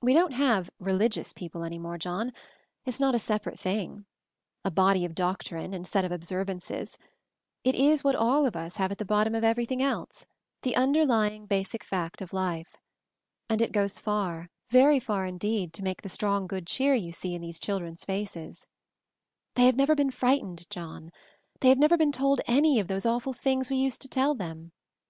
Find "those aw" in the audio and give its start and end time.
22.88-23.18